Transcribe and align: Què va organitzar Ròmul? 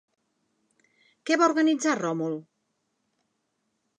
Què 1.29 1.37
va 1.41 1.49
organitzar 1.51 1.95
Ròmul? 2.01 2.35